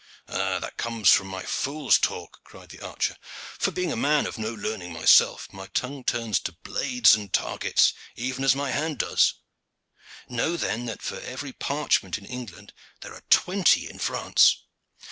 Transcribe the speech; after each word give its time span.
"That 0.25 0.77
comes 0.77 1.09
from 1.09 1.27
my 1.27 1.43
fool's 1.43 1.99
talk," 1.99 2.39
cried 2.43 2.69
the 2.69 2.79
archer; 2.83 3.17
"for 3.59 3.69
being 3.69 3.91
a 3.91 3.95
man 3.95 4.25
of 4.25 4.39
no 4.39 4.51
learning 4.51 4.93
myself, 4.93 5.47
my 5.53 5.67
tongue 5.67 6.03
turns 6.03 6.39
to 6.39 6.53
blades 6.53 7.13
and 7.13 7.31
targets, 7.31 7.93
even 8.15 8.43
as 8.43 8.55
my 8.55 8.71
hand 8.71 8.97
does. 8.97 9.35
Know 10.27 10.57
then 10.57 10.85
that 10.87 11.03
for 11.03 11.19
every 11.19 11.53
parchment 11.53 12.17
in 12.17 12.25
England 12.25 12.73
there 13.01 13.13
are 13.13 13.21
twenty 13.29 13.87
in 13.87 13.99
France. 13.99 14.63